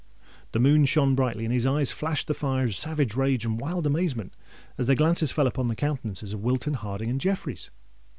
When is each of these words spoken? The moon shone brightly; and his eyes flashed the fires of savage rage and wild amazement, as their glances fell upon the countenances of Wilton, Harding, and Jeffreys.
The 0.53 0.59
moon 0.59 0.85
shone 0.85 1.13
brightly; 1.13 1.45
and 1.45 1.53
his 1.53 1.67
eyes 1.67 1.91
flashed 1.91 2.25
the 2.25 2.33
fires 2.33 2.71
of 2.71 2.75
savage 2.75 3.13
rage 3.15 3.45
and 3.45 3.59
wild 3.61 3.85
amazement, 3.85 4.33
as 4.79 4.87
their 4.87 4.95
glances 4.95 5.31
fell 5.31 5.45
upon 5.45 5.67
the 5.67 5.75
countenances 5.75 6.33
of 6.33 6.39
Wilton, 6.41 6.73
Harding, 6.73 7.11
and 7.11 7.21
Jeffreys. 7.21 7.69